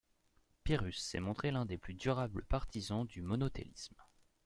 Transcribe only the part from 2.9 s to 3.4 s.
du